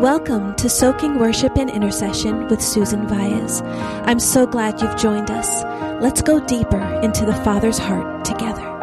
Welcome 0.00 0.54
to 0.56 0.68
Soaking 0.68 1.18
Worship 1.18 1.56
and 1.56 1.70
Intercession 1.70 2.48
with 2.48 2.60
Susan 2.60 3.08
Valles. 3.08 3.62
I'm 4.04 4.20
so 4.20 4.46
glad 4.46 4.82
you've 4.82 4.98
joined 4.98 5.30
us. 5.30 5.64
Let's 6.02 6.20
go 6.20 6.38
deeper 6.38 6.82
into 7.00 7.24
the 7.24 7.32
Father's 7.36 7.78
heart 7.78 8.22
together. 8.22 8.75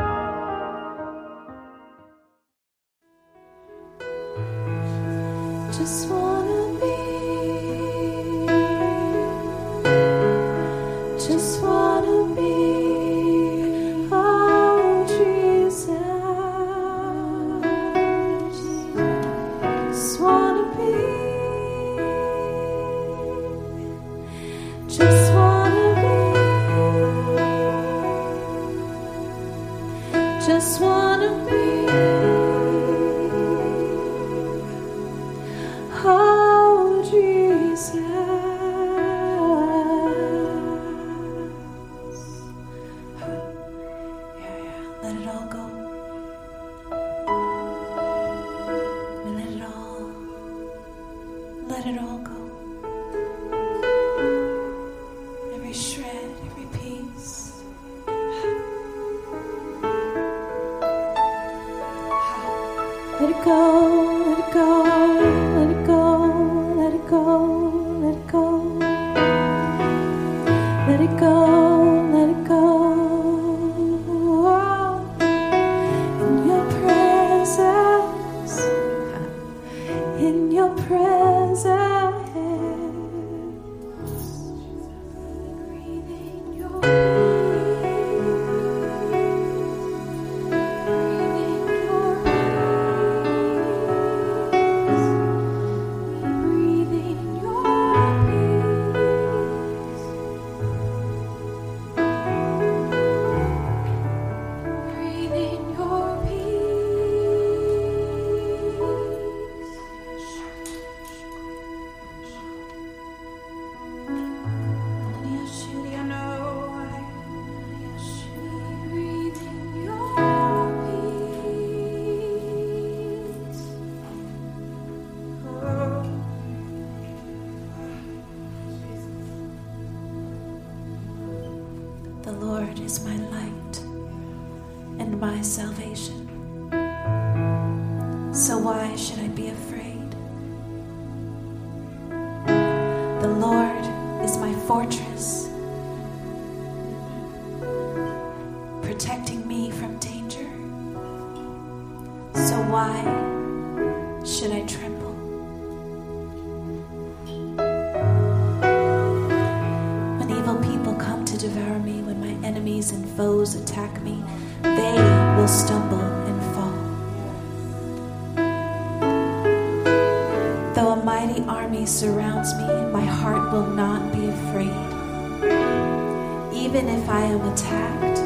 Even 176.73 176.89
if 176.89 177.05
I 177.07 177.21
am 177.25 177.41
attacked, 177.53 178.17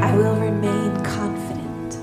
I 0.00 0.16
will 0.16 0.36
remain 0.36 1.02
confident. 1.02 1.98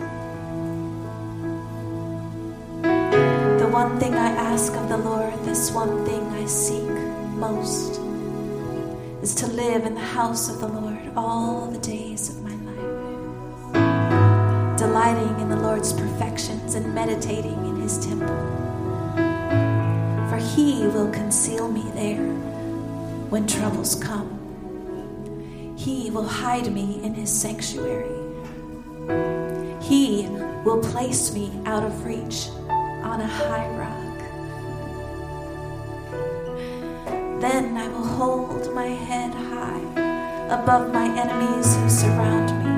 The 3.61 3.67
one 3.71 3.97
thing 3.97 4.13
I 4.13 4.31
ask 4.31 4.73
of 4.73 4.89
the 4.89 4.97
Lord, 4.97 5.33
this 5.45 5.71
one 5.71 6.05
thing 6.05 6.21
I 6.33 6.43
seek 6.47 6.89
most, 7.37 8.01
is 9.21 9.33
to 9.35 9.47
live 9.47 9.85
in 9.85 9.93
the 9.93 10.01
house 10.01 10.49
of 10.49 10.59
the 10.59 10.67
Lord 10.67 10.99
all 11.15 11.67
the 11.67 11.79
days 11.79 12.27
of 12.27 12.43
my 12.43 12.55
life, 12.67 13.77
delighting 14.77 15.39
in 15.39 15.47
the 15.47 15.55
Lord's 15.55 15.93
perfections 15.93 16.75
and 16.75 16.93
meditating 16.93 17.65
in 17.65 17.79
his 17.79 18.05
temple. 18.05 18.35
For 20.29 20.35
he 20.35 20.87
will 20.87 21.09
conceal 21.13 21.71
me 21.71 21.89
there 21.93 22.28
when 23.29 23.45
troubles 23.47 23.95
come. 23.95 24.35
He 25.77 26.09
will 26.09 26.27
hide 26.27 26.73
me 26.73 26.99
in 27.03 27.13
his 27.13 27.29
sanctuary. 27.31 28.09
He 29.81 30.27
will 30.65 30.81
place 30.81 31.33
me 31.33 31.51
out 31.65 31.83
of 31.83 32.05
reach 32.05 32.49
on 33.03 33.21
a 33.21 33.27
high 33.27 33.67
rock. 33.77 33.99
Then 37.39 37.77
I 37.77 37.87
will 37.87 38.05
hold 38.05 38.73
my 38.75 38.87
head 38.87 39.33
high 39.33 39.79
above 40.53 40.91
my 40.91 41.05
enemies 41.05 41.75
who 41.77 41.89
surround 41.89 42.49
me. 42.59 42.69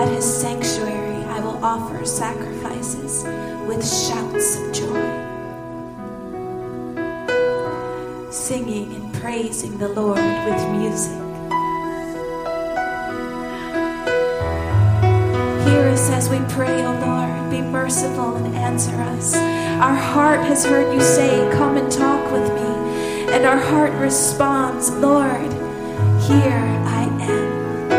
At 0.00 0.08
his 0.08 0.24
sanctuary, 0.24 1.24
I 1.24 1.40
will 1.40 1.62
offer 1.62 2.06
sacrifices 2.06 3.24
with 3.68 3.86
shouts 3.86 4.56
of 4.56 4.72
joy, 4.72 5.29
singing 8.50 8.92
and 8.96 9.14
praising 9.14 9.78
the 9.78 9.86
Lord 9.86 10.18
with 10.18 10.70
music. 10.72 11.22
Hear 15.68 15.86
us 15.86 16.10
as 16.10 16.28
we 16.28 16.40
pray, 16.48 16.84
O 16.84 16.90
Lord. 17.06 17.48
Be 17.48 17.60
merciful 17.60 18.34
and 18.34 18.56
answer 18.56 18.96
us. 19.14 19.36
Our 19.36 19.94
heart 19.94 20.40
has 20.46 20.64
heard 20.64 20.92
you 20.92 21.00
say, 21.00 21.48
Come 21.52 21.76
and 21.76 21.92
talk 21.92 22.32
with 22.32 22.52
me. 22.52 23.30
And 23.32 23.46
our 23.46 23.56
heart 23.56 23.92
responds, 23.92 24.90
Lord, 24.96 25.52
here 26.26 26.66
I 26.98 27.04
am. 27.20 27.90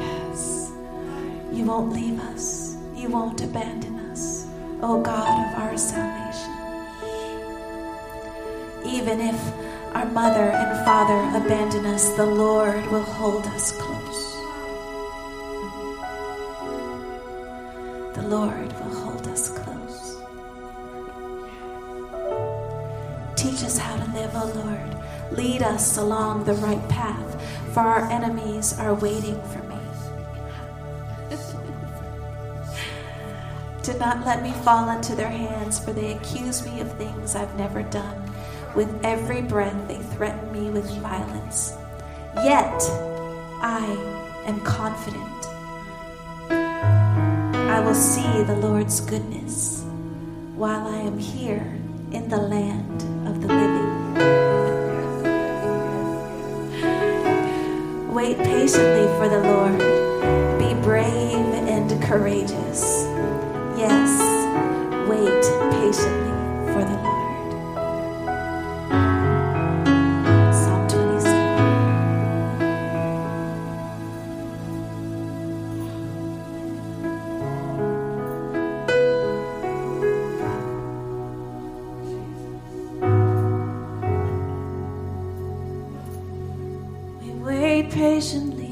Yes. 0.00 0.72
You 1.52 1.66
won't 1.66 1.92
leave 1.92 2.18
us, 2.18 2.76
you 2.96 3.10
won't 3.10 3.40
abandon 3.44 3.96
us, 4.10 4.48
O 4.82 5.00
God 5.00 5.54
of 5.54 5.58
our. 5.60 5.74
even 9.14 9.28
if 9.28 9.94
our 9.94 10.06
mother 10.06 10.50
and 10.50 10.84
father 10.84 11.20
abandon 11.36 11.86
us, 11.86 12.10
the 12.14 12.26
Lord 12.26 12.84
will 12.86 13.02
hold 13.02 13.46
us 13.46 13.70
close. 13.70 14.34
The 18.16 18.22
Lord 18.22 18.72
will 18.72 18.94
hold 18.96 19.28
us 19.28 19.50
close. 19.50 20.16
Teach 23.36 23.62
us 23.62 23.78
how 23.78 23.94
to 23.94 24.10
live, 24.12 24.30
O 24.34 24.42
oh 24.42 24.64
Lord. 24.64 25.38
Lead 25.38 25.62
us 25.62 25.96
along 25.96 26.42
the 26.42 26.54
right 26.54 26.88
path, 26.88 27.40
for 27.72 27.80
our 27.80 28.10
enemies 28.10 28.76
are 28.80 28.94
waiting 28.94 29.40
for 29.52 29.62
me. 29.62 29.78
Do 33.82 33.92
not 33.98 34.24
let 34.24 34.42
me 34.42 34.50
fall 34.64 34.88
into 34.88 35.14
their 35.14 35.28
hands, 35.28 35.78
for 35.78 35.92
they 35.92 36.14
accuse 36.14 36.64
me 36.64 36.80
of 36.80 36.90
things 36.94 37.36
I've 37.36 37.54
never 37.54 37.82
done. 37.82 38.23
With 38.74 39.04
every 39.04 39.40
breath, 39.40 39.86
they 39.86 39.98
threaten 40.16 40.52
me 40.52 40.68
with 40.68 40.90
violence. 40.98 41.74
Yet, 42.42 42.82
I 43.62 43.86
am 44.46 44.60
confident. 44.62 45.22
I 46.50 47.78
will 47.78 47.94
see 47.94 48.42
the 48.42 48.56
Lord's 48.56 48.98
goodness 48.98 49.84
while 50.56 50.88
I 50.88 50.96
am 50.96 51.20
here 51.20 51.78
in 52.10 52.28
the 52.28 52.36
land 52.36 53.02
of 53.28 53.40
the 53.42 53.48
living. 53.48 53.94
Wait 58.12 58.38
patiently 58.38 59.06
for 59.18 59.28
the 59.28 59.40
Lord. 59.40 59.78
Be 60.58 60.74
brave 60.82 61.54
and 61.68 62.02
courageous. 62.02 63.04
Yes, 63.78 64.10
wait 65.08 65.44
patiently. 65.70 66.33
patiently. 87.90 88.63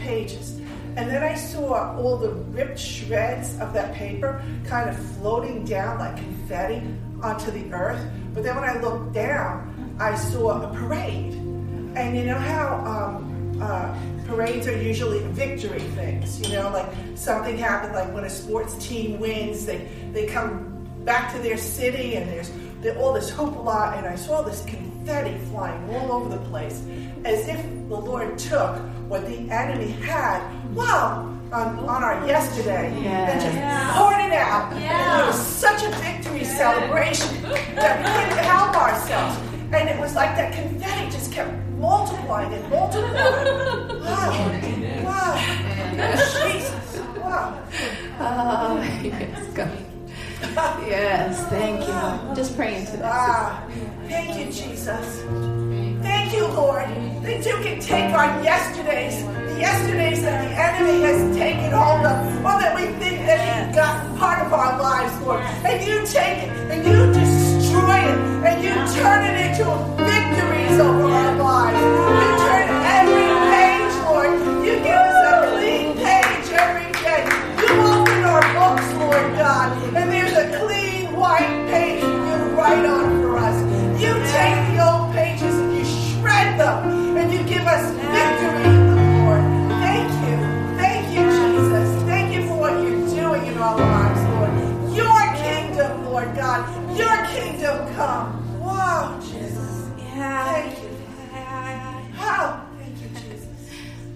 pages. 0.00 0.60
And 0.96 1.08
then 1.08 1.22
I 1.22 1.34
saw 1.34 1.96
all 1.96 2.16
the 2.16 2.30
ripped 2.30 2.78
shreds 2.78 3.58
of 3.60 3.72
that 3.74 3.94
paper 3.94 4.42
kind 4.64 4.90
of 4.90 4.98
floating 5.16 5.64
down 5.64 5.98
like 5.98 6.16
confetti 6.16 6.82
onto 7.22 7.50
the 7.50 7.72
earth. 7.72 8.04
But 8.34 8.42
then 8.42 8.56
when 8.56 8.64
I 8.64 8.80
looked 8.80 9.12
down, 9.12 9.96
I 10.00 10.16
saw 10.16 10.62
a 10.62 10.74
parade. 10.74 11.34
And 11.94 12.16
you 12.16 12.24
know 12.24 12.38
how 12.38 12.76
um, 12.84 13.60
uh, 13.62 13.96
parades 14.26 14.66
are 14.66 14.76
usually 14.76 15.20
victory 15.28 15.80
things, 15.80 16.40
you 16.40 16.54
know, 16.54 16.70
like 16.70 16.86
something 17.14 17.56
happened, 17.56 17.94
like 17.94 18.12
when 18.14 18.24
a 18.24 18.30
sports 18.30 18.74
team 18.84 19.18
wins, 19.20 19.66
they, 19.66 19.88
they 20.12 20.26
come 20.26 20.86
back 21.04 21.32
to 21.34 21.38
their 21.40 21.56
city 21.56 22.16
and 22.16 22.28
there's 22.28 22.50
all 22.96 23.12
this 23.12 23.30
hoopla. 23.30 23.96
And 23.98 24.06
I 24.06 24.16
saw 24.16 24.42
this 24.42 24.64
confetti 24.64 24.89
confetti 25.10 25.36
flying 25.50 25.90
all 25.90 26.12
over 26.12 26.28
the 26.28 26.42
place 26.50 26.82
as 27.24 27.48
if 27.48 27.60
the 27.88 27.96
Lord 27.96 28.38
took 28.38 28.76
what 29.08 29.26
the 29.26 29.38
enemy 29.50 29.90
had, 29.90 30.40
wow, 30.72 31.36
on, 31.52 31.80
on 31.80 32.04
our 32.04 32.24
yesterday 32.28 32.96
yes. 33.02 33.32
and 33.32 33.40
just 33.40 33.56
yeah. 33.56 33.98
poured 33.98 34.20
it 34.24 34.32
out. 34.32 34.80
Yeah. 34.80 35.24
it 35.24 35.26
was 35.26 35.46
such 35.46 35.82
a 35.82 35.90
victory 35.96 36.42
yeah. 36.42 36.56
celebration 36.56 37.42
that 37.74 37.98
we 37.98 38.06
couldn't 38.06 38.44
help 38.44 38.76
ourselves. 38.76 39.36
And 39.72 39.88
it 39.88 39.98
was 39.98 40.14
like 40.14 40.36
that 40.36 40.52
confetti 40.54 41.10
just 41.10 41.32
kept 41.32 41.52
multiplying 41.70 42.52
and 42.54 42.70
multiplying. 42.70 44.00
wow. 44.00 45.04
Wow. 45.04 45.34
Jesus. 46.46 46.98
Wow. 47.16 47.62
Oh, 48.20 49.00
yes, 49.02 49.54
God. 49.54 49.86
yes, 50.86 51.46
thank 51.48 51.80
you. 51.80 52.34
Just 52.34 52.56
praying 52.56 52.86
to 52.86 52.96
that. 52.98 53.12
Ah 53.12 53.66
thank 54.10 54.36
you, 54.38 54.46
Jesus. 54.52 55.22
Thank 56.02 56.34
you, 56.34 56.46
Lord, 56.48 56.88
that 57.22 57.46
you 57.46 57.54
can 57.62 57.78
take 57.80 58.12
our 58.12 58.42
yesterdays, 58.42 59.22
the 59.22 59.56
yesterdays 59.60 60.22
that 60.22 60.48
the 60.48 60.50
enemy 60.50 61.00
has 61.06 61.36
taken 61.36 61.70
hold 61.70 62.04
of, 62.04 62.16
or 62.42 62.56
that 62.58 62.74
we 62.74 62.86
think 62.98 63.24
that 63.26 63.38
he's 63.38 63.76
got 63.76 64.18
part 64.18 64.44
of 64.44 64.52
our 64.52 64.80
lives, 64.82 65.14
Lord, 65.24 65.40
and 65.40 65.78
you 65.86 66.02
take 66.06 66.38
it 66.42 66.50
and 66.72 66.80
you 66.82 66.98
destroy 67.14 67.98
it 68.10 68.18
and 68.50 68.58
you 68.64 68.74
turn 68.98 69.20
it 69.30 69.36
into 69.46 69.66
victories 70.02 70.76
over 70.80 71.06
our 71.06 71.36
lives. 71.38 71.78
You 71.78 72.28
turn 72.50 72.66
every 72.98 73.30
page, 73.54 73.94
Lord. 74.10 74.30
You 74.66 74.74
give 74.82 75.02
us 75.06 75.18
a 75.30 75.54
clean 75.54 75.88
page 76.02 76.46
every 76.50 76.90
day. 76.98 77.22
You 77.62 77.70
open 77.94 78.20
our 78.26 78.44
books, 78.58 78.88
Lord 78.98 79.28
God, 79.38 79.68
and 79.94 80.10
there's 80.10 80.34
a 80.34 80.46
clean 80.58 81.14
white 81.14 81.68
page 81.70 81.79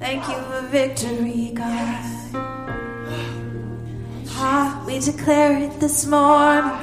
Thank 0.05 0.29
you 0.29 0.37
for 0.49 0.61
victory, 0.69 1.51
God. 1.55 2.05
Ah, 4.37 4.85
we 4.87 4.99
declare 4.99 5.57
it 5.57 5.81
this 5.81 6.05
morning. 6.05 6.77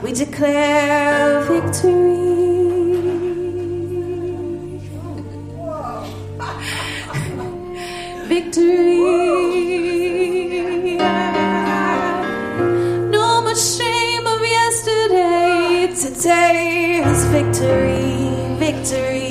We 0.00 0.12
declare 0.12 1.42
victory. 1.42 2.38
Victory. 8.28 8.98
No 13.10 13.42
more 13.42 13.56
shame 13.56 14.24
of 14.34 14.40
yesterday. 14.40 15.92
Today 16.04 17.02
is 17.10 17.24
victory, 17.24 18.06
victory, 18.64 19.27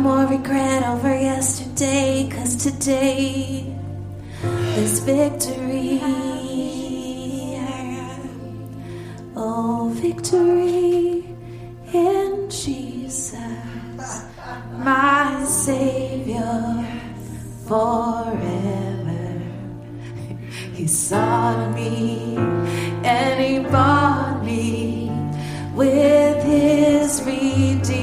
more 0.00 0.24
regret 0.24 0.82
over 0.88 1.14
yesterday, 1.14 2.26
cause 2.32 2.56
today 2.56 3.66
is 4.76 5.00
victory. 5.00 6.00
Oh, 9.36 9.90
victory 9.94 11.24
in 11.92 12.48
Jesus, 12.48 14.24
my 14.78 15.44
Savior 15.44 16.86
forever. 17.66 19.42
He 20.72 20.86
sought 20.86 21.74
me 21.74 22.36
and 23.04 23.44
he 23.44 23.70
bought 23.70 24.42
me 24.44 25.10
with 25.74 26.42
his 26.44 27.22
redeeming 27.22 27.99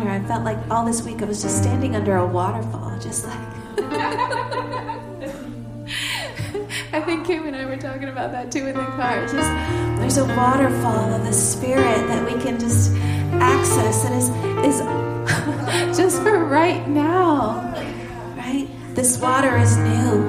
I 0.00 0.02
was 0.02 0.08
just 0.08 0.08
telling 0.08 0.08
her 0.08 0.10
I 0.10 0.28
felt 0.28 0.44
like 0.44 0.70
all 0.70 0.84
this 0.84 1.02
week 1.02 1.22
I 1.22 1.24
was 1.26 1.42
just 1.42 1.58
standing 1.62 1.96
under 1.96 2.16
a 2.16 2.26
waterfall, 2.26 2.98
just 3.00 3.26
like. 3.26 3.38
I 6.92 7.00
think 7.04 7.26
Kim 7.26 7.46
and 7.46 7.54
I 7.54 7.66
were 7.66 7.76
talking 7.76 8.08
about 8.08 8.32
that 8.32 8.50
too 8.50 8.66
in 8.66 8.74
the 8.74 8.84
car. 8.84 9.22
It's 9.22 9.32
just 9.32 9.48
there's 10.00 10.16
a 10.18 10.24
waterfall 10.36 11.14
of 11.14 11.24
the 11.24 11.32
spirit 11.32 12.08
that 12.08 12.24
we 12.24 12.40
can 12.42 12.58
just 12.58 12.94
access 13.34 14.02
that 14.02 14.12
is 14.12 14.28
is 14.64 14.80
just 15.98 16.22
for 16.22 16.44
right 16.44 16.88
now. 16.88 17.72
Right? 18.36 18.68
This 18.94 19.18
water 19.20 19.56
is 19.58 19.76
new. 19.76 20.22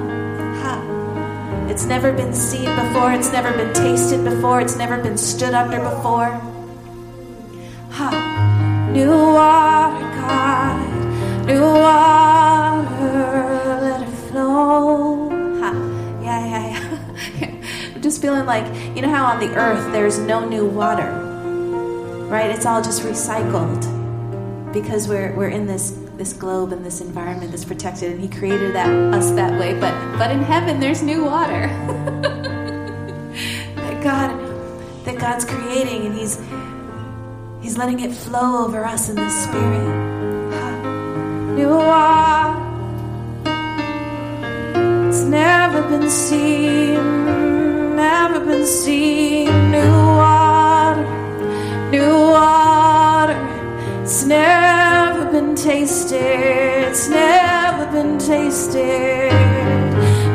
Ha. 0.62 1.66
It's 1.68 1.84
never 1.86 2.12
been 2.12 2.34
seen 2.34 2.66
before, 2.76 3.12
it's 3.12 3.32
never 3.32 3.52
been 3.56 3.72
tasted 3.72 4.24
before, 4.24 4.60
it's 4.60 4.76
never 4.76 5.02
been 5.02 5.16
stood 5.16 5.54
under 5.54 5.80
before. 5.80 6.40
Ha. 7.92 8.88
New 8.92 9.10
water. 9.10 9.51
New 11.52 11.60
water, 11.60 12.88
let 13.82 14.08
it 14.08 14.12
flow. 14.30 15.28
Ha. 15.60 15.70
Yeah, 16.22 16.46
yeah, 16.46 16.64
yeah. 17.40 17.50
I'm 17.94 18.00
just 18.06 18.22
feeling 18.22 18.46
like, 18.46 18.64
you 18.96 19.02
know 19.02 19.10
how 19.10 19.26
on 19.26 19.38
the 19.38 19.54
earth 19.54 19.92
there's 19.92 20.18
no 20.18 20.48
new 20.48 20.64
water, 20.64 21.12
right? 22.30 22.50
It's 22.50 22.64
all 22.64 22.80
just 22.80 23.02
recycled 23.02 23.82
because 24.72 25.08
we're, 25.08 25.36
we're 25.36 25.50
in 25.50 25.66
this, 25.66 25.90
this 26.16 26.32
globe 26.32 26.72
and 26.72 26.86
this 26.86 27.02
environment 27.02 27.50
that's 27.50 27.66
protected, 27.66 28.12
and 28.12 28.18
He 28.18 28.28
created 28.28 28.74
that, 28.74 28.88
us 29.12 29.30
that 29.32 29.52
way. 29.60 29.78
But, 29.78 29.92
but 30.16 30.30
in 30.30 30.40
heaven, 30.40 30.80
there's 30.80 31.02
new 31.02 31.26
water 31.26 31.66
that 33.76 34.02
God 34.02 34.40
that 35.04 35.18
God's 35.18 35.44
creating, 35.44 36.06
and 36.06 36.16
He's 36.16 36.40
He's 37.60 37.76
letting 37.76 38.00
it 38.00 38.14
flow 38.14 38.64
over 38.64 38.86
us 38.86 39.10
in 39.10 39.16
the 39.16 39.28
Spirit. 39.28 40.01
New 41.62 41.76
water. 41.76 42.58
It's 45.08 45.22
never 45.22 45.80
been 45.82 46.10
seen, 46.10 47.94
never 47.94 48.40
been 48.40 48.66
seen. 48.66 49.46
New 49.70 49.94
water, 50.22 51.06
new 51.92 52.14
water. 52.34 53.38
It's 54.02 54.24
never 54.24 55.24
been 55.30 55.54
tasted, 55.54 56.88
it's 56.88 57.08
never 57.08 57.86
been 57.92 58.18
tasted. 58.18 59.30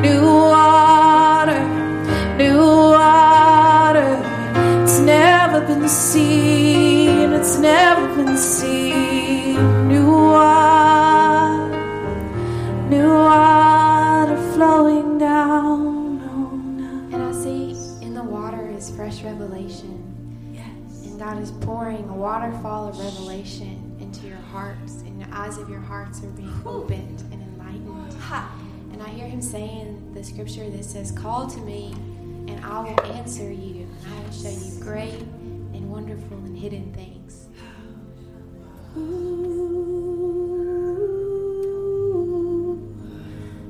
New 0.02 0.24
water, 0.54 1.62
new 2.38 2.62
water. 2.96 4.12
It's 4.84 5.00
never 5.00 5.60
been 5.60 5.90
seen, 5.90 7.34
it's 7.34 7.58
never 7.60 8.16
been 8.16 8.38
seen. 8.38 8.57
God 21.28 21.44
is 21.44 21.52
pouring 21.52 22.08
a 22.08 22.14
waterfall 22.14 22.88
of 22.88 22.98
revelation 23.00 23.98
into 24.00 24.26
your 24.28 24.38
hearts, 24.38 25.02
and 25.02 25.22
the 25.22 25.28
eyes 25.36 25.58
of 25.58 25.70
your 25.70 25.82
hearts 25.82 26.24
are 26.24 26.30
being 26.30 26.54
opened 26.66 27.22
and 27.34 27.42
enlightened. 27.42 28.16
And 28.94 29.04
I 29.04 29.10
hear 29.10 29.28
Him 29.28 29.42
saying 29.42 30.14
the 30.14 30.24
scripture 30.24 30.70
that 30.70 30.86
says, 30.86 31.12
Call 31.12 31.46
to 31.48 31.60
me, 31.60 31.92
and 32.48 32.64
I 32.64 32.80
will 32.80 33.02
answer 33.08 33.52
you, 33.52 33.90
and 34.06 34.14
I 34.14 34.24
will 34.24 34.32
show 34.32 34.50
you 34.50 34.82
great 34.82 35.20
and 35.74 35.92
wonderful 35.92 36.38
and 36.38 36.58
hidden 36.58 36.94
things. 36.94 37.48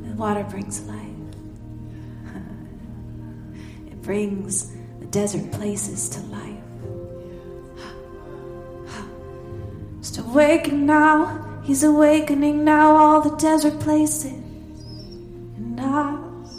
The 0.06 0.16
water 0.16 0.44
brings 0.44 0.82
life. 0.82 1.08
it 3.88 4.00
brings 4.04 4.72
the 5.00 5.08
desert 5.08 5.52
places 5.52 6.08
to 6.10 6.20
life. 6.28 6.47
Just 10.38 10.46
awaken 10.46 10.86
now. 10.86 11.62
He's 11.64 11.84
awakening 11.84 12.64
now 12.64 12.96
all 12.96 13.22
the 13.22 13.36
desert 13.38 13.80
places 13.80 14.34
in 15.58 15.80
us. 15.80 16.54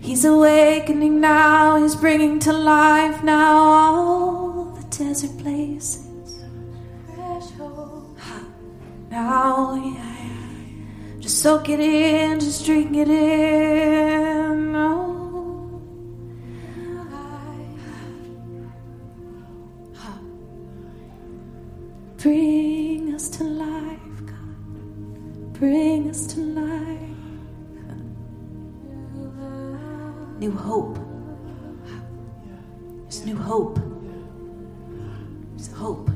He's 0.00 0.24
awakening 0.24 1.20
now. 1.20 1.76
He's 1.76 1.94
bringing 1.94 2.40
to 2.40 2.52
life 2.52 3.22
now 3.22 3.56
all 3.56 4.64
the 4.74 4.82
desert 4.96 5.38
places. 5.38 6.08
Now, 9.12 9.76
yeah, 9.76 9.94
yeah. 9.94 11.20
Just 11.20 11.38
soak 11.38 11.68
it 11.68 11.78
in, 11.78 12.40
just 12.40 12.66
drink 12.66 12.96
it 12.96 13.08
in. 13.08 14.74
Oh. 14.74 15.11
Bring 22.22 23.12
us 23.16 23.28
to 23.30 23.42
life, 23.42 24.26
God. 24.26 25.52
Bring 25.54 26.08
us 26.08 26.24
to 26.28 26.40
life. 26.40 27.00
New 30.38 30.52
hope. 30.52 31.00
There's 33.02 33.24
new 33.26 33.36
hope. 33.36 33.80
There's 35.56 35.72
hope 35.72 36.11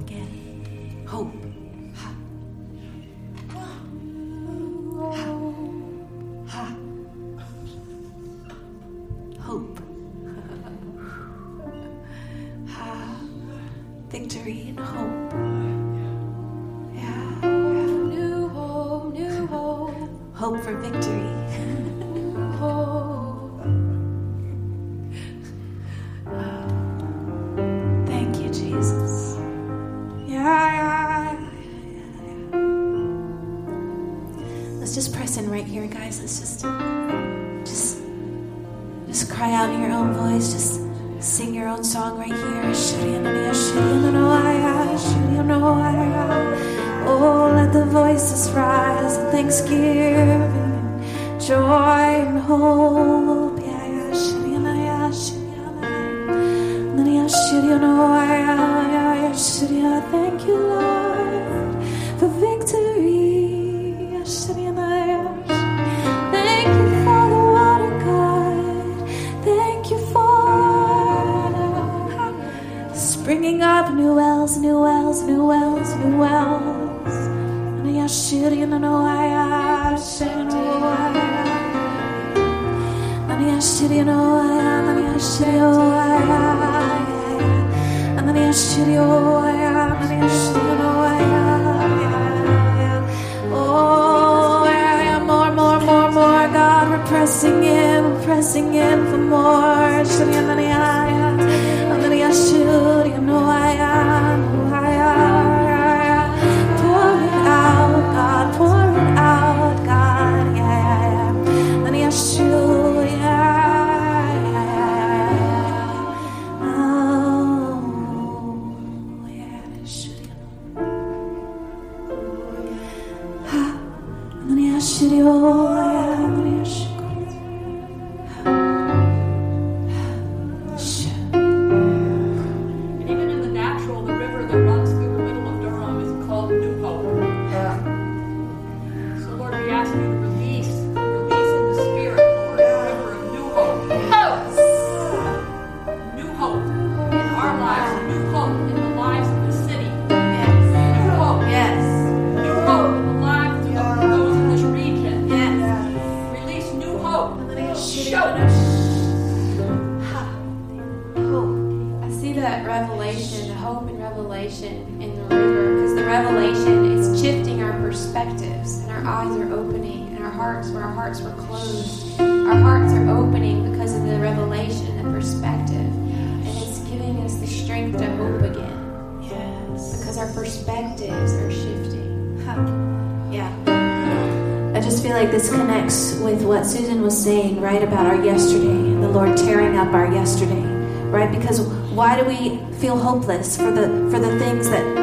why 192.16 192.22
do 192.22 192.28
we 192.28 192.78
feel 192.78 192.96
hopeless 192.96 193.58
for 193.58 193.70
the 193.70 193.88
for 194.10 194.18
the 194.18 194.38
things 194.38 194.70
that 194.70 194.94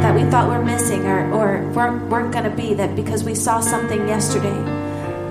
that 0.00 0.14
we 0.14 0.22
thought 0.30 0.48
were 0.48 0.64
missing 0.64 1.04
or, 1.04 1.28
or 1.32 1.68
weren't, 1.72 2.08
weren't 2.08 2.32
going 2.32 2.44
to 2.44 2.56
be 2.56 2.72
that 2.72 2.94
because 2.94 3.24
we 3.24 3.34
saw 3.34 3.58
something 3.58 4.06
yesterday 4.06 4.54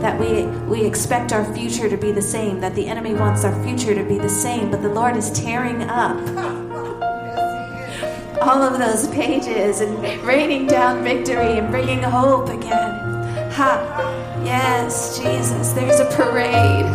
that 0.02 0.20
we 0.20 0.44
we 0.68 0.86
expect 0.86 1.32
our 1.32 1.46
future 1.54 1.88
to 1.88 1.96
be 1.96 2.12
the 2.12 2.22
same 2.22 2.60
that 2.60 2.76
the 2.76 2.88
enemy 2.88 3.14
wants 3.14 3.46
our 3.46 3.64
future 3.64 3.96
to 3.96 4.04
be 4.04 4.18
the 4.18 4.28
same 4.28 4.70
but 4.70 4.82
the 4.82 4.90
lord 4.90 5.16
is 5.16 5.32
tearing 5.32 5.84
up 5.84 6.18
all 8.42 8.62
of 8.62 8.78
those 8.78 9.08
pages 9.08 9.80
and 9.80 9.98
raining 10.24 10.68
down 10.68 11.02
victory 11.02 11.58
and 11.58 11.72
bringing 11.72 12.04
hope 12.04 12.50
again. 12.50 13.52
Ha! 13.54 13.80
Yes, 14.44 15.18
Jesus, 15.18 15.72
there's 15.72 16.00
a 16.00 16.06
parade 16.12 16.86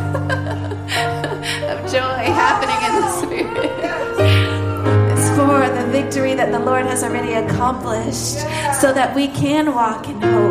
victory 5.90 6.34
that 6.34 6.52
the 6.52 6.58
Lord 6.58 6.86
has 6.86 7.02
already 7.02 7.32
accomplished 7.34 8.38
so 8.80 8.92
that 8.92 9.14
we 9.14 9.28
can 9.28 9.74
walk 9.74 10.08
in 10.08 10.20
hope. 10.20 10.49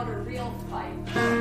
loud 0.00 0.26
real 0.26 0.54
fight. 0.70 1.39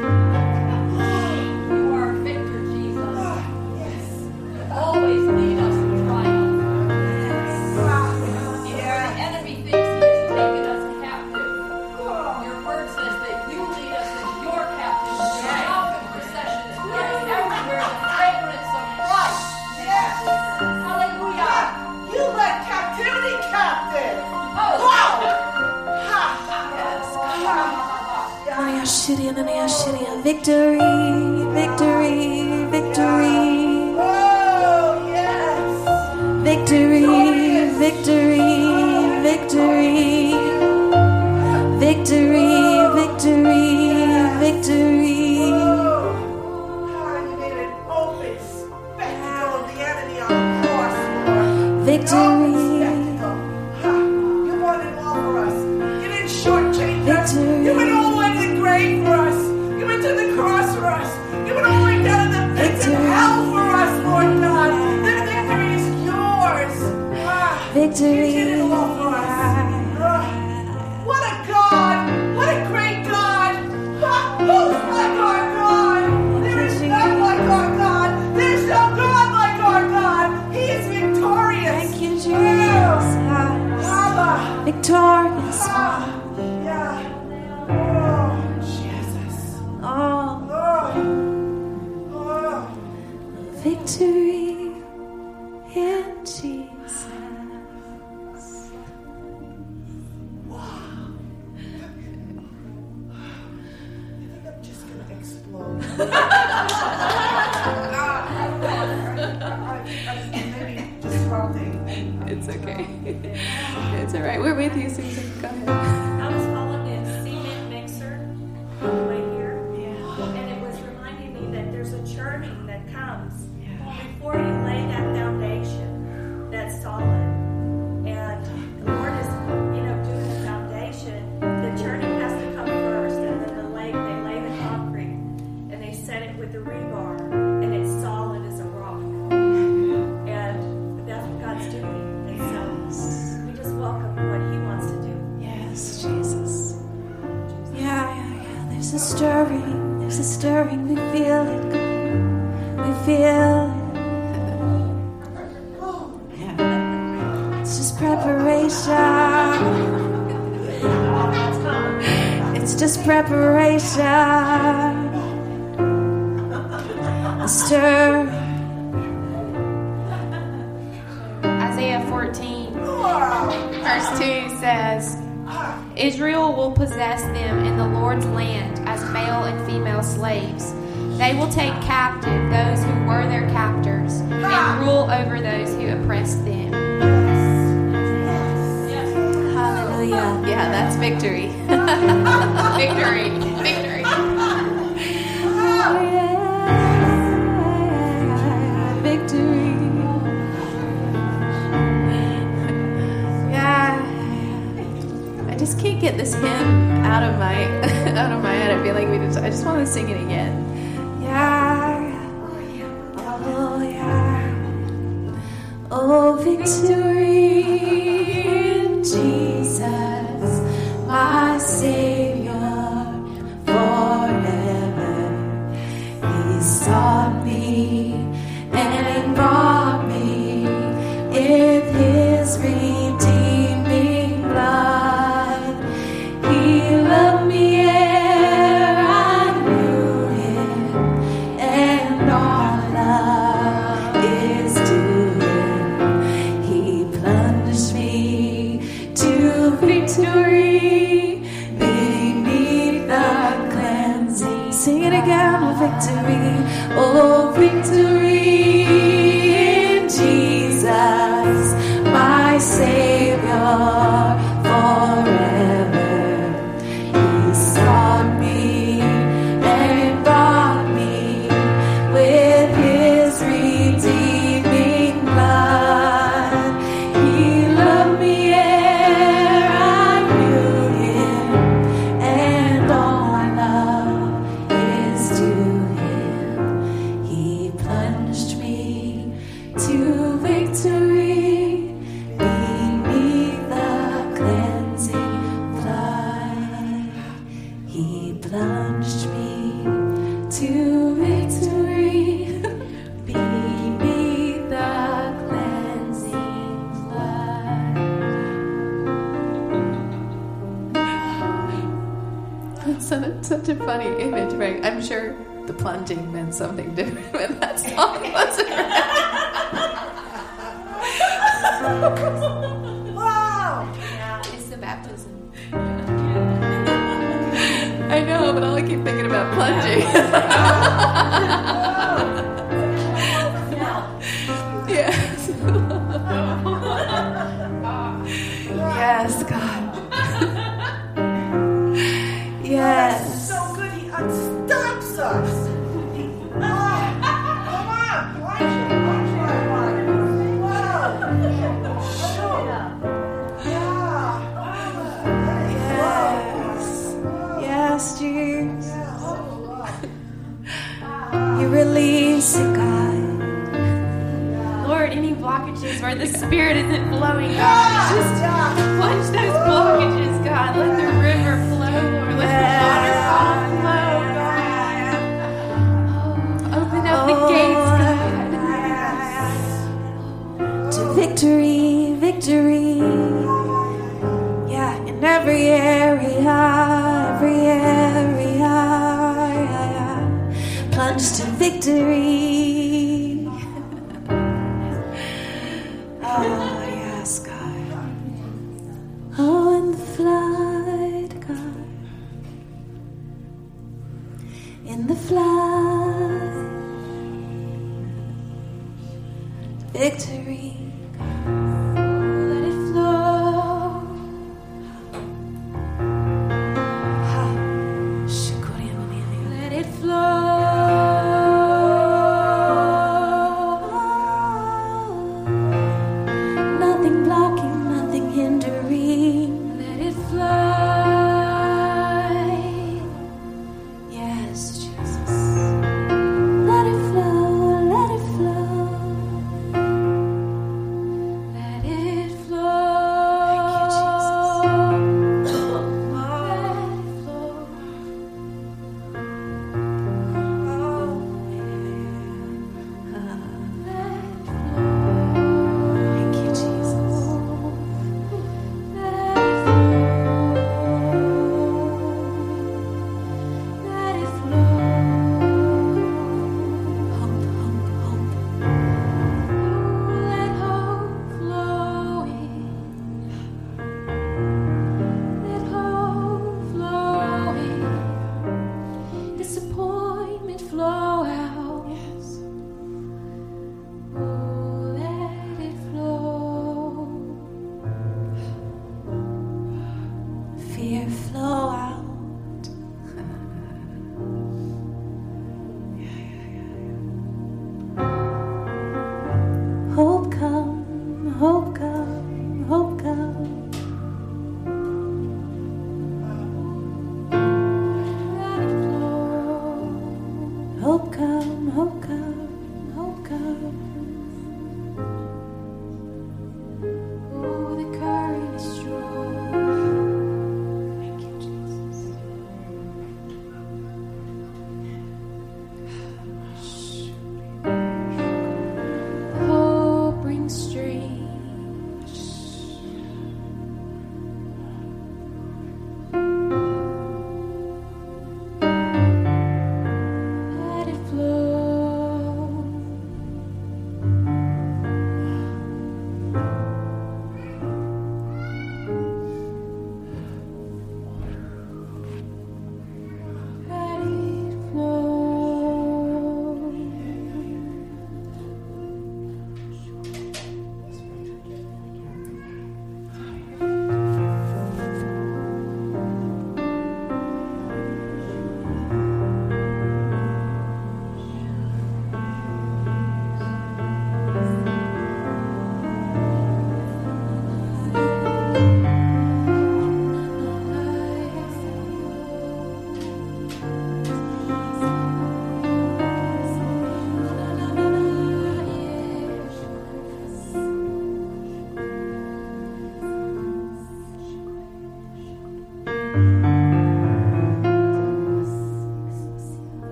okay. 112.50 112.88
it's 114.02 114.14
all 114.14 114.22
right. 114.22 114.40
We're 114.40 114.56
with 114.56 114.76
you, 114.76 114.90
Susan. 114.90 115.42
Go 115.42 115.48
ahead. 115.48 115.99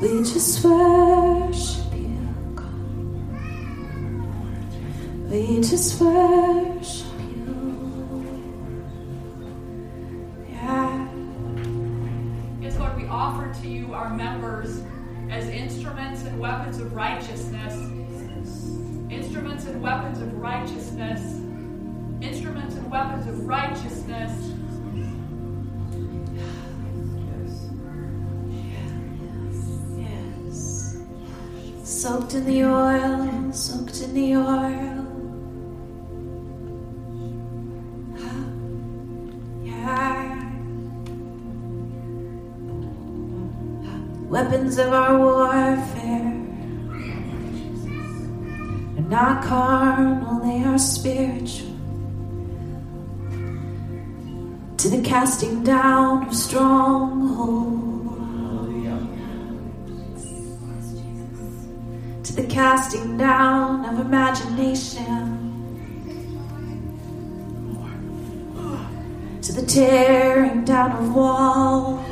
We 0.00 0.18
just 0.18 0.64
worship 0.64 1.94
you, 1.94 2.18
God. 2.54 2.74
We 5.30 5.56
just 5.60 6.00
worship. 6.00 7.06
you. 7.20 8.24
Yeah. 10.50 11.08
Yes, 12.60 12.78
Lord, 12.78 12.96
we 12.96 13.06
offer 13.06 13.52
to 13.62 13.68
you 13.68 13.94
our 13.94 14.14
members 14.14 14.82
as 15.30 15.48
instruments 15.48 16.22
and 16.22 16.38
weapons 16.38 16.78
of 16.80 16.92
righteousness. 16.94 17.74
Instruments 19.10 19.64
and 19.66 19.82
weapons 19.82 20.20
of 20.20 20.34
righteousness. 20.34 21.20
Instruments 22.20 22.74
and 22.74 22.90
weapons 22.90 23.26
of 23.26 23.46
righteousness. 23.46 24.53
Soaked 32.04 32.34
in 32.34 32.44
the 32.44 32.64
oil, 32.64 33.50
soaked 33.50 34.02
in 34.02 34.12
the 34.12 34.36
oil. 34.36 35.06
weapons 44.28 44.76
of 44.76 44.92
our 44.92 45.18
warfare 45.18 46.34
are 48.98 49.08
not 49.08 49.42
carnal, 49.42 50.40
they 50.40 50.62
are 50.62 50.78
spiritual. 50.78 51.70
To 54.76 54.88
the 54.90 55.00
casting 55.02 55.64
down 55.64 56.26
of 56.26 56.34
strongholds, 56.34 57.83
casting 62.54 63.16
down 63.16 63.84
of 63.84 63.98
imagination, 63.98 65.40
to 69.42 69.52
the 69.52 69.66
tearing 69.66 70.64
down 70.64 70.92
of 70.92 71.12
walls. 71.12 72.03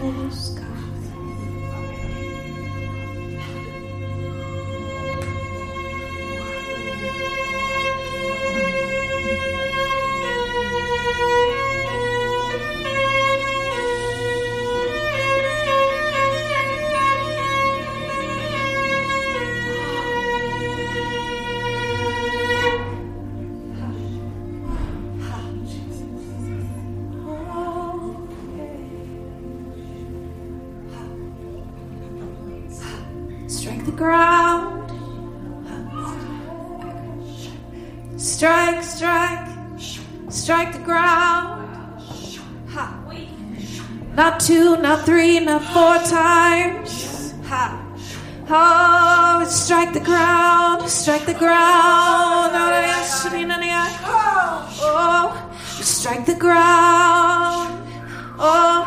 Not 45.93 46.01
four 46.01 46.19
times. 46.19 47.35
Ha. 47.49 47.79
Oh, 48.49 49.45
strike 49.49 49.93
the 49.93 50.01
ground, 50.01 50.89
strike 50.89 51.27
the 51.27 51.35
ground. 51.35 52.53
Oh, 54.05 54.69
oh. 54.81 54.83
oh, 54.83 55.57
strike 55.81 56.27
the 56.27 56.35
ground. 56.35 57.89
Oh, 58.39 58.85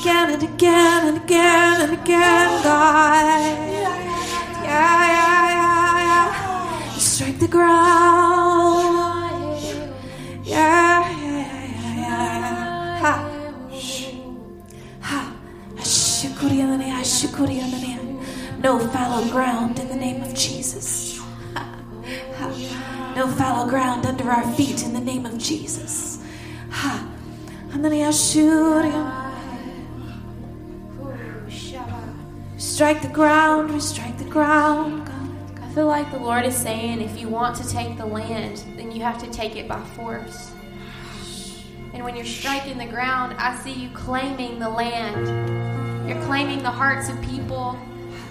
again 0.00 0.30
and 0.34 0.42
again 0.42 1.08
and 1.08 1.16
again 1.24 1.80
and 1.82 1.92
again, 1.92 2.62
God. 2.62 3.70
Yeah, 3.72 3.98
yeah, 4.62 5.06
yeah, 5.16 6.08
yeah. 6.08 6.98
Strike 6.98 7.38
the 7.38 7.48
ground. 7.48 8.80
Yeah, 10.44 11.09
No 18.62 18.78
fallow 18.78 19.28
ground 19.30 19.78
in 19.78 19.88
the 19.88 19.96
name 19.96 20.22
of 20.22 20.34
Jesus. 20.34 21.20
No 23.16 23.28
fallow 23.36 23.68
ground 23.68 24.06
under 24.06 24.30
our 24.30 24.50
feet 24.54 24.82
in 24.82 24.92
the 24.92 25.00
name 25.00 25.26
of 25.26 25.36
Jesus. 25.38 26.22
Strike 32.56 33.02
the 33.02 33.08
ground, 33.08 33.72
we 33.72 33.80
strike 33.80 34.16
the 34.18 34.24
ground. 34.24 35.10
I 35.62 35.74
feel 35.74 35.86
like 35.86 36.10
the 36.10 36.18
Lord 36.18 36.44
is 36.44 36.56
saying 36.56 37.00
if 37.00 37.20
you 37.20 37.28
want 37.28 37.56
to 37.56 37.68
take 37.68 37.96
the 37.96 38.06
land, 38.06 38.64
then 38.76 38.90
you 38.92 39.02
have 39.02 39.18
to 39.22 39.30
take 39.30 39.56
it 39.56 39.68
by 39.68 39.80
force. 39.80 40.52
And 41.92 42.04
when 42.04 42.14
you're 42.16 42.24
striking 42.24 42.78
the 42.78 42.86
ground, 42.86 43.34
I 43.38 43.56
see 43.56 43.72
you 43.72 43.90
claiming 43.90 44.58
the 44.58 44.68
land. 44.68 46.08
You're 46.08 46.22
claiming 46.22 46.62
the 46.62 46.70
hearts 46.70 47.08
of 47.08 47.20
people. 47.22 47.78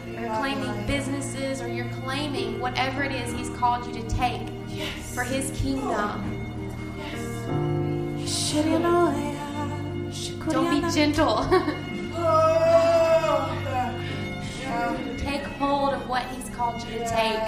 You're 0.07 0.35
claiming 0.37 0.87
businesses, 0.87 1.61
or 1.61 1.67
you're 1.67 1.89
claiming 2.03 2.59
whatever 2.59 3.03
it 3.03 3.11
is 3.11 3.31
He's 3.33 3.49
called 3.57 3.85
you 3.85 4.01
to 4.01 4.09
take 4.09 4.47
for 5.13 5.23
His 5.23 5.51
kingdom. 5.59 6.35
Don't 10.49 10.81
be 10.81 10.91
gentle. 10.93 11.47
Oh. 12.21 13.68
Take 15.17 15.43
hold 15.43 15.93
of 15.93 16.07
what 16.09 16.23
He's 16.27 16.49
called 16.49 16.81
you 16.83 16.99
to 16.99 17.09
take. 17.09 17.39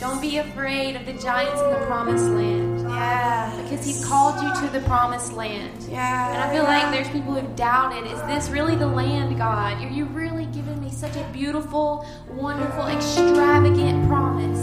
Don't 0.00 0.20
be 0.20 0.38
afraid 0.38 0.96
of 0.96 1.06
the 1.06 1.14
giants 1.14 1.60
in 1.60 1.70
the 1.70 1.86
promised 1.86 2.26
land. 2.26 2.80
Yeah. 2.82 3.60
because 3.62 3.84
He's 3.84 4.04
called 4.04 4.40
you 4.42 4.66
to 4.66 4.72
the 4.72 4.80
promised 4.86 5.32
land. 5.32 5.84
Yeah. 5.88 6.32
And 6.32 6.42
I 6.42 6.52
feel 6.52 6.64
like 6.64 6.90
there's 6.92 7.08
people 7.08 7.34
who've 7.34 7.56
doubted, 7.56 8.06
is 8.10 8.20
this 8.22 8.48
really 8.50 8.76
the 8.76 8.86
land, 8.86 9.36
God? 9.36 9.82
Are 9.82 9.88
you 9.88 10.04
really 10.06 10.46
giving 10.46 10.80
me 10.80 10.90
such 10.90 11.16
a 11.16 11.24
beautiful, 11.32 12.06
wonderful, 12.28 12.86
extravagant 12.86 14.06
promise? 14.08 14.60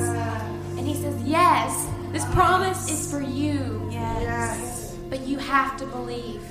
And 0.77 0.87
He 0.87 0.95
says, 0.95 1.21
Yes, 1.23 1.89
this 2.11 2.25
promise 2.33 2.89
is 2.91 3.11
for 3.11 3.21
you. 3.21 3.89
Yes. 3.91 4.95
But 5.09 5.21
you 5.27 5.37
have 5.37 5.77
to 5.77 5.85
believe. 5.85 6.41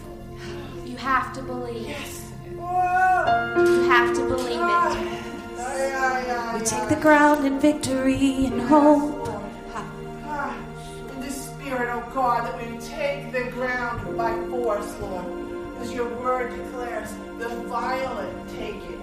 You 0.85 0.97
have 0.97 1.33
to 1.35 1.43
believe. 1.43 1.97
You 2.49 3.89
have 3.89 4.15
to 4.15 4.23
believe 4.29 4.61
it. 4.61 5.30
We 5.61 6.61
take 6.65 6.89
the 6.89 6.99
ground 7.01 7.47
in 7.47 7.61
victory 7.61 8.47
and 8.47 8.63
hope. 8.63 9.29
In 11.11 11.21
the 11.21 11.31
spirit, 11.31 11.91
oh 11.93 12.11
God, 12.15 12.47
that 12.47 12.57
we 12.59 12.79
take 12.79 13.31
the 13.31 13.51
ground 13.51 14.17
by 14.17 14.33
force, 14.49 14.91
Lord. 15.01 15.27
As 15.81 15.93
your 15.93 16.09
word 16.17 16.57
declares, 16.57 17.13
the 17.39 17.49
violent 17.69 18.49
take 18.51 18.77
it. 18.77 19.00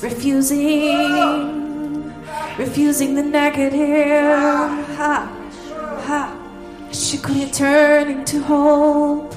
Refusing, 0.00 0.64
refusing 2.56 3.14
the 3.16 3.22
negative. 3.22 4.38
Ha, 4.96 5.26
ha. 6.06 6.20
Shukriya 6.90 7.52
turning 7.52 8.24
to 8.26 8.40
hope. 8.40 9.34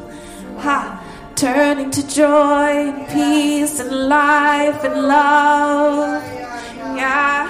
Ha, 0.59 1.03
turning 1.35 1.89
to 1.89 2.07
joy 2.07 2.69
and 2.89 3.07
peace 3.07 3.79
and 3.79 4.07
life 4.07 4.83
and 4.83 5.07
love. 5.07 6.23
Yeah, 6.95 7.49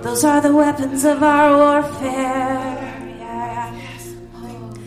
those 0.00 0.24
are 0.24 0.40
the 0.40 0.54
weapons 0.54 1.04
of 1.04 1.22
our 1.22 1.82
warfare. 1.82 3.18
Yeah. 3.20 3.74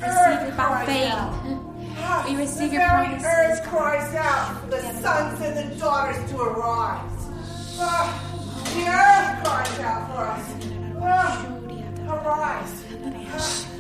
Receive 0.01 0.47
it 0.47 0.58
by 0.58 0.86
faith. 0.88 2.28
We 2.28 2.36
receive 2.36 2.72
the 2.72 2.78
your 2.78 2.88
very 2.88 3.06
promises, 3.06 3.28
earth 3.28 3.64
cries 3.70 4.16
out 4.16 4.62
for 4.62 4.70
the 4.72 4.82
sons 5.01 5.39
and 5.41 5.72
the 5.72 5.76
daughters 5.80 6.32
to 6.32 6.41
arise. 6.41 7.12
Ah, 7.80 8.21
the 8.65 8.88
earth 8.88 9.43
cries 9.43 9.80
out 9.80 10.11
for 10.11 10.21
us. 10.21 10.47
Ah, 11.01 11.53
arise. 12.07 13.72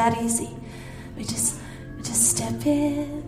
That 0.00 0.22
easy. 0.22 0.48
We 1.14 1.24
just, 1.24 1.60
we 1.94 2.02
just 2.02 2.30
step 2.30 2.64
in. 2.64 3.22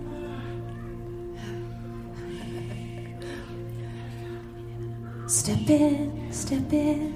Step 5.26 5.68
in, 5.68 6.32
step 6.32 6.72
in. 6.72 7.12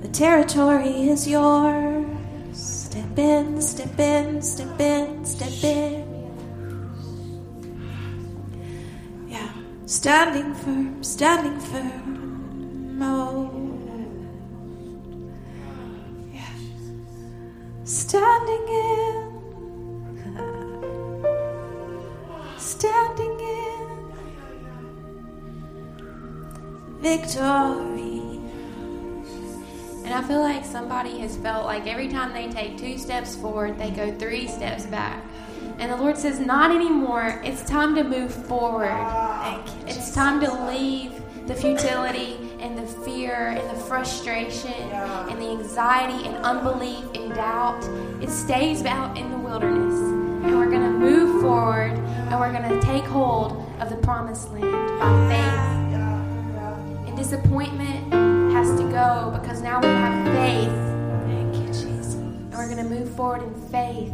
The 0.00 0.08
territory 0.08 1.10
is 1.10 1.28
yours. 1.28 2.06
Step 2.52 3.18
in, 3.18 3.60
step 3.60 3.98
in, 3.98 4.40
step 4.40 4.80
in, 4.80 5.24
step 5.26 5.64
in. 5.64 6.04
Yeah, 9.28 9.52
standing 9.84 10.54
firm, 10.54 11.04
standing 11.04 11.60
firm. 11.60 13.02
Oh, 13.02 13.55
standing 18.16 18.68
in, 18.68 19.30
standing 22.56 23.40
in 23.40 24.12
victory. 27.02 28.40
And 30.02 30.14
I 30.14 30.22
feel 30.22 30.40
like 30.40 30.64
somebody 30.64 31.18
has 31.18 31.36
felt 31.36 31.66
like 31.66 31.86
every 31.86 32.08
time 32.08 32.32
they 32.32 32.48
take 32.48 32.78
two 32.78 32.96
steps 32.96 33.36
forward, 33.36 33.78
they 33.78 33.90
go 33.90 34.10
three 34.18 34.48
steps 34.48 34.86
back. 34.86 35.22
And 35.78 35.92
the 35.92 35.96
Lord 35.96 36.16
says, 36.16 36.40
Not 36.40 36.70
anymore. 36.70 37.42
It's 37.44 37.68
time 37.68 37.94
to 37.96 38.02
move 38.02 38.32
forward. 38.46 38.96
It's 39.86 40.14
time 40.14 40.40
to 40.40 40.50
leave 40.64 41.20
the 41.46 41.54
futility 41.54 42.38
and 42.60 42.76
the 42.76 42.86
fear 42.86 43.48
and 43.48 43.70
the 43.70 43.80
frustration 43.84 44.72
and 44.72 45.40
the 45.40 45.48
anxiety 45.50 46.26
and 46.26 46.36
unbelief 46.38 47.04
and 47.14 47.32
doubt. 47.34 47.82
It 48.20 48.30
stays 48.30 48.84
out 48.84 49.16
in 49.18 49.30
the 49.30 49.36
wilderness. 49.36 49.94
And 50.46 50.56
we're 50.58 50.70
going 50.70 50.82
to 50.82 50.90
move 50.90 51.42
forward 51.42 51.92
and 51.92 52.40
we're 52.40 52.52
going 52.52 52.68
to 52.68 52.80
take 52.86 53.04
hold 53.04 53.62
of 53.80 53.90
the 53.90 53.96
promised 53.96 54.50
land 54.52 54.72
by 54.98 55.28
faith. 55.28 55.86
And 57.08 57.16
disappointment 57.16 58.12
has 58.52 58.70
to 58.80 58.88
go 58.90 59.36
because 59.38 59.60
now 59.60 59.80
we 59.80 59.88
have 59.88 60.26
faith. 60.34 60.72
Thank 61.26 61.56
you, 61.56 61.66
Jesus. 61.66 62.14
And 62.14 62.52
we're 62.52 62.68
going 62.68 62.78
to 62.78 62.84
move 62.84 63.14
forward 63.14 63.42
in 63.42 63.54
faith. 63.70 64.12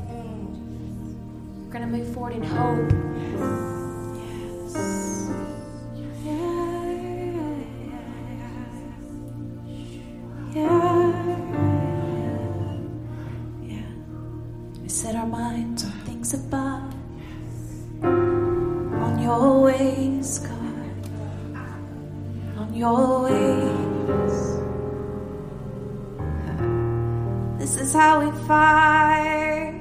We're 1.65 1.73
going 1.73 1.83
to 1.83 1.87
move 1.87 2.13
forward 2.13 2.33
in 2.35 2.43
hope. 2.43 2.93
We 5.95 6.62
your 22.83 23.23
ways. 23.23 24.39
This 27.61 27.77
is 27.77 27.93
how 27.95 28.15
we 28.23 28.31
fight. 28.49 29.79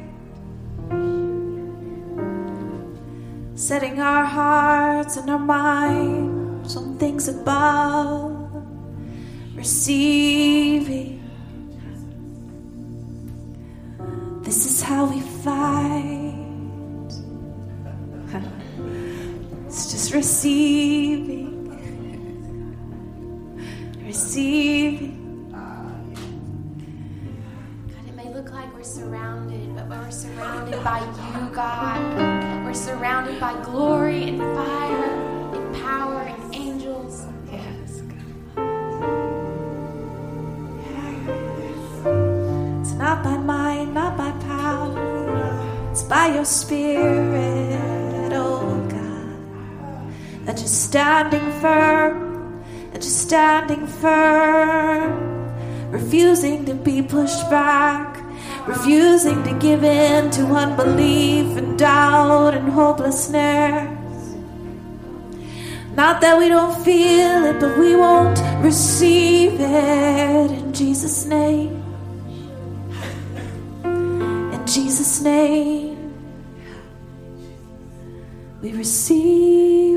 Setting 3.56 4.00
our 4.00 4.26
hearts 4.26 5.18
and 5.18 5.32
our 5.32 5.40
minds 5.40 6.76
on 6.76 6.98
things 7.00 7.28
above, 7.28 8.38
receiving. 9.56 11.21
standing 53.62 53.88
firm, 53.88 55.92
refusing 55.92 56.66
to 56.66 56.74
be 56.74 57.02
pushed 57.02 57.50
back, 57.50 58.18
refusing 58.68 59.44
to 59.44 59.54
give 59.60 59.84
in 59.84 60.32
to 60.32 60.46
unbelief 60.46 61.58
and 61.58 61.78
doubt 61.78 62.56
and 62.56 62.70
hopelessness. 62.70 63.98
Not 65.96 66.22
that 66.22 66.38
we 66.40 66.48
don't 66.48 66.74
feel 66.84 67.46
it, 67.46 67.60
but 67.60 67.78
we 67.78 67.96
won't 67.96 68.40
receive 68.64 69.60
it 69.60 70.52
in 70.52 70.74
Jesus' 70.74 71.26
name. 71.26 71.84
In 73.84 74.64
Jesus' 74.66 75.22
name, 75.22 76.14
we 78.62 78.72
receive. 78.72 79.91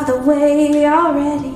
of 0.00 0.06
the 0.06 0.16
way 0.30 0.86
already. 0.86 1.50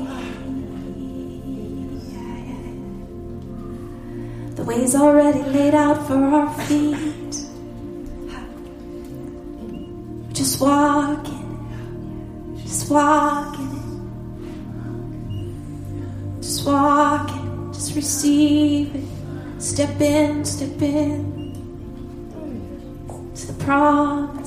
The 4.56 4.62
way's 4.64 4.94
already 4.94 5.42
laid 5.42 5.74
out 5.74 6.06
for 6.06 6.14
our 6.14 6.52
feet. 6.64 7.36
Just 10.32 10.60
walking, 10.60 12.56
just 12.62 12.90
walking, 12.90 13.70
just 16.40 16.66
walking, 16.66 17.72
just 17.72 17.94
receiving. 17.94 19.08
Step 19.58 20.00
in, 20.00 20.44
step 20.44 20.82
in 20.82 21.34
to 23.34 23.46
the 23.46 23.64
promise. 23.64 24.43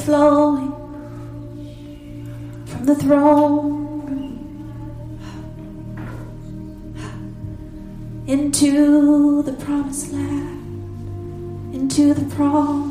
flowing 0.00 0.72
from 2.66 2.84
the 2.86 2.94
throne. 2.94 3.76
Into 8.26 9.42
the 9.42 9.52
promised 9.54 10.12
land, 10.12 11.74
into 11.74 12.14
the 12.14 12.24
promised 12.36 12.89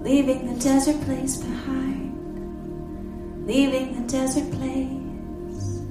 leaving 0.00 0.52
the 0.52 0.60
desert 0.60 1.00
place 1.02 1.36
behind, 1.36 3.46
leaving 3.46 4.00
the 4.00 4.08
desert 4.08 4.50
place. 4.52 5.82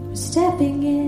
We're 0.00 0.16
stepping 0.16 0.82
in. 0.82 1.03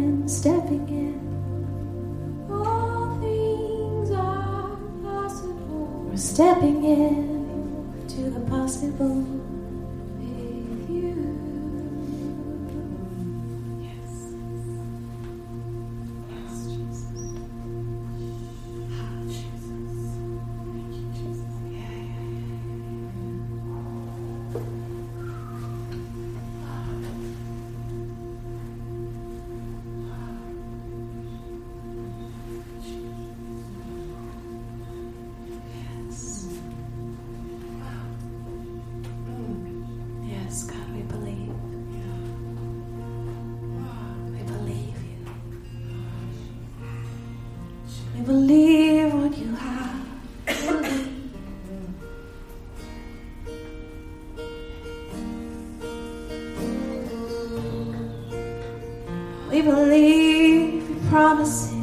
We 59.57 59.62
believe 59.62 60.90
your 60.90 60.98
promises, 61.09 61.76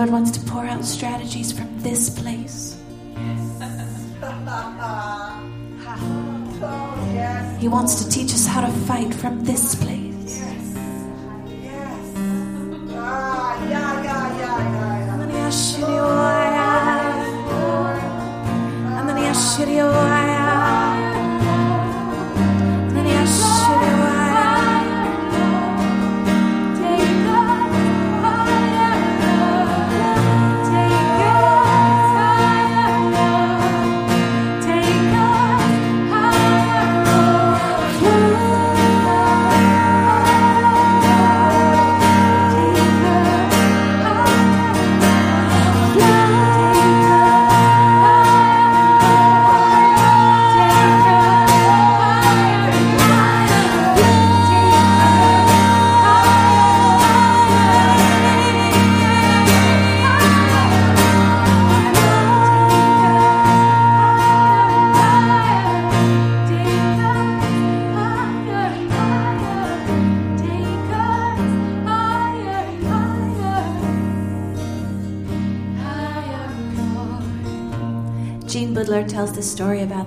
Lord 0.00 0.12
wants 0.12 0.30
to 0.30 0.40
pour 0.50 0.64
out 0.64 0.82
strategies 0.82 1.52
from 1.52 1.68
this 1.82 2.08
place. 2.08 2.78
Yes. 3.12 3.60
He 7.60 7.68
wants 7.68 8.02
to 8.02 8.08
teach 8.08 8.32
us 8.32 8.46
how 8.46 8.62
to 8.62 8.72
fight 8.88 9.12
from 9.12 9.44
this 9.44 9.74
place. 9.74 9.99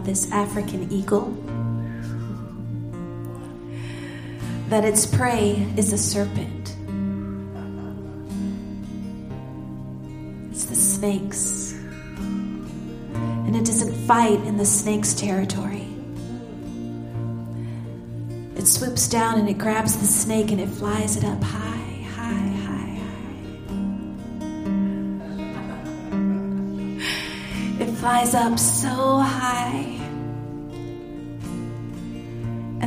this 0.06 0.32
African 0.32 0.92
eagle? 0.92 1.32
That 4.70 4.86
its 4.86 5.06
prey 5.06 5.68
is 5.78 5.94
a 5.94 5.98
serpent, 5.98 6.76
it's 10.52 10.66
the 10.66 10.76
snakes. 10.76 11.74
And 13.14 13.56
it 13.56 13.66
doesn't 13.66 13.94
fight 14.08 14.40
in 14.46 14.58
the 14.58 14.66
snake's 14.66 15.14
territory. 15.14 15.88
It 18.56 18.68
swoops 18.68 19.10
down 19.10 19.40
and 19.40 19.50
it 19.50 19.58
grabs 19.58 19.98
the 19.98 20.06
snake 20.06 20.50
and 20.52 20.62
it 20.62 20.70
flies 20.70 21.18
it 21.18 21.26
up 21.26 21.44
high. 21.44 22.06
high, 22.16 22.48
high. 22.66 23.00
It 27.84 27.90
flies 27.98 28.34
up 28.34 28.58
so 28.58 29.20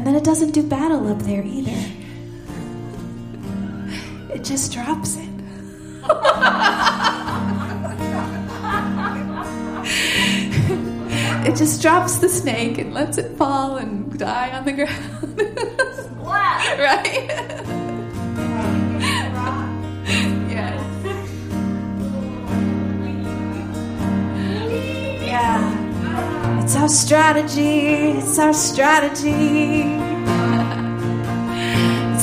then 0.06 0.14
it 0.14 0.22
doesn't 0.22 0.52
do 0.52 0.62
battle 0.62 1.08
up 1.08 1.18
there 1.22 1.42
either. 1.42 1.74
It 4.32 4.44
just 4.44 4.72
drops 4.72 5.16
it. 5.16 5.22
it 11.48 11.56
just 11.56 11.82
drops 11.82 12.18
the 12.18 12.28
snake 12.28 12.78
and 12.78 12.94
lets 12.94 13.18
it 13.18 13.36
fall 13.36 13.78
and 13.78 14.16
die 14.16 14.56
on 14.56 14.64
the 14.64 14.74
ground. 14.74 15.40
right? 16.78 17.26
yes. 20.48 20.80
Yeah. 25.26 26.62
It's 26.62 26.76
our 26.76 26.88
strategy. 26.88 28.10
It's 28.18 28.38
our 28.38 28.52
strategy. 28.52 29.95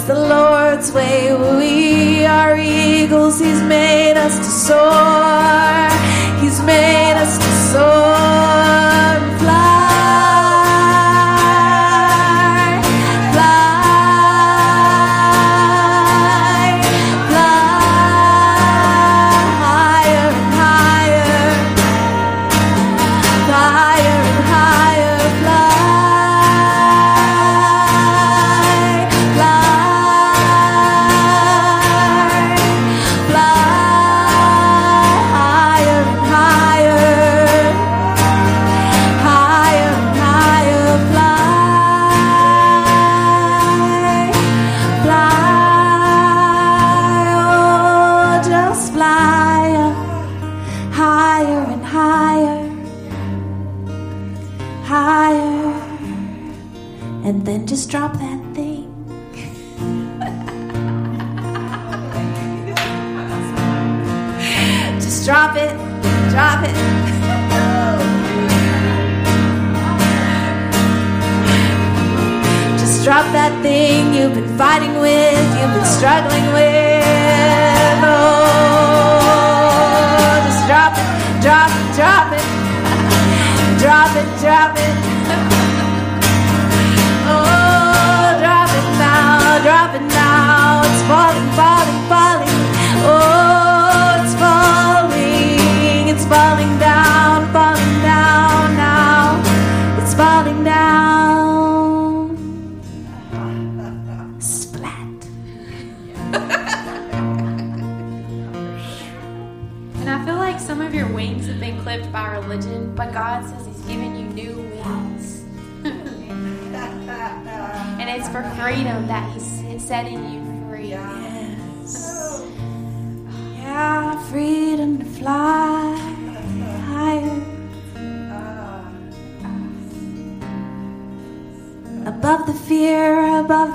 It's 0.06 0.10
the 0.10 0.20
Lord's 0.20 0.92
way. 0.92 1.34
We 1.34 2.26
are 2.26 2.58
eagles. 2.58 3.40
He's 3.40 3.62
made 3.62 4.18
us 4.18 4.38
to 4.38 4.52
soar. 4.68 5.88
He's 6.42 6.62
made 6.62 7.14
us 7.14 7.38
to 7.38 7.52
soar 7.72 8.14
and 9.16 9.40
fly. 9.40 9.83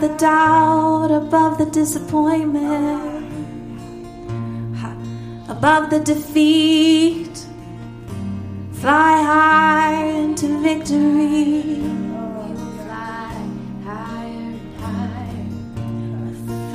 The 0.09 0.17
doubt, 0.17 1.11
above 1.11 1.59
the 1.59 1.67
disappointment, 1.67 3.25
above 5.49 5.91
the 5.91 6.01
defeat. 6.01 7.47
Fly 8.73 9.23
high 9.23 10.05
into 10.05 10.61
victory. 10.63 11.83
Fly 12.85 13.35
higher 13.85 14.55
and 14.55 14.81
higher. 14.81 15.47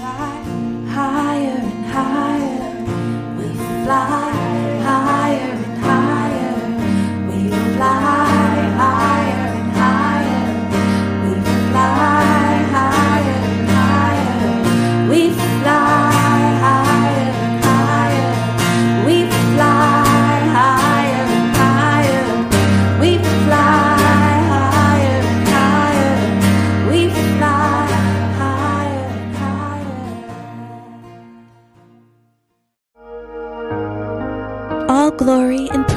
fly 0.01 0.34
higher 0.95 1.57
and 1.71 1.86
higher. 1.86 2.73
We 3.38 3.45
fly 3.86 4.43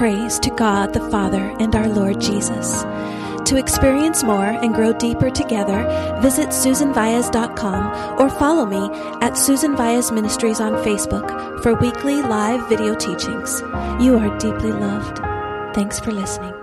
praise 0.06 0.38
to 0.38 0.50
God 0.50 0.92
the 0.92 1.10
Father 1.10 1.52
and 1.58 1.74
our 1.74 1.88
Lord 1.88 2.20
Jesus. 2.20 2.84
To 3.50 3.56
experience 3.56 4.22
more 4.22 4.46
and 4.46 4.72
grow 4.72 4.92
deeper 4.92 5.30
together, 5.30 5.82
visit 6.22 6.50
SusanVias.com 6.50 8.20
or 8.20 8.30
follow 8.30 8.66
me 8.66 8.88
at 9.20 9.36
Susan 9.36 9.74
Vias 9.74 10.12
Ministries 10.12 10.60
on 10.60 10.74
Facebook 10.84 11.60
for 11.60 11.74
weekly 11.74 12.22
live 12.22 12.68
video 12.68 12.94
teachings. 12.94 13.60
You 14.00 14.16
are 14.16 14.38
deeply 14.38 14.70
loved. 14.70 15.18
Thanks 15.74 15.98
for 15.98 16.12
listening. 16.12 16.55